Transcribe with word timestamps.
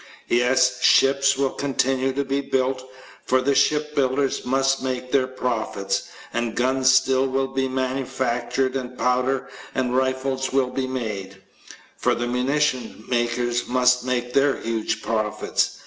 Yes, 0.29 0.81
ships 0.81 1.37
will 1.37 1.51
continue 1.51 2.11
to 2.11 2.25
be 2.25 2.41
built, 2.41 2.89
for 3.23 3.39
the 3.39 3.53
shipbuilders 3.53 4.43
must 4.43 4.81
make 4.81 5.11
their 5.11 5.27
profits. 5.27 6.07
And 6.33 6.55
guns 6.55 6.91
still 6.91 7.27
will 7.27 7.49
be 7.49 7.67
manufactured 7.67 8.75
and 8.75 8.97
powder 8.97 9.47
and 9.75 9.95
rifles 9.95 10.51
will 10.51 10.71
be 10.71 10.87
made, 10.87 11.43
for 11.97 12.15
the 12.15 12.25
munitions 12.25 13.07
makers 13.09 13.67
must 13.67 14.03
make 14.03 14.33
their 14.33 14.57
huge 14.57 15.03
profits. 15.03 15.77